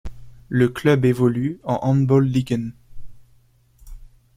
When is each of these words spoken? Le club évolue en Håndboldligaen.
Le 0.49 0.67
club 0.67 1.05
évolue 1.05 1.59
en 1.63 1.77
Håndboldligaen. 1.87 2.71